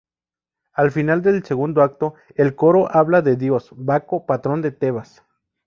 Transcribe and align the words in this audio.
Al 0.73 0.89
final 0.89 1.21
del 1.21 1.43
segundo 1.45 1.83
acto, 1.83 2.15
el 2.33 2.55
coro 2.55 2.89
habla 2.91 3.21
del 3.21 3.37
dios 3.37 3.69
Baco, 3.75 4.25
patrón 4.25 4.63
de 4.63 4.71
Tebas. 4.71 5.23